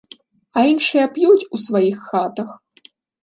[0.59, 2.49] А іншыя п'юць у сваіх хатах.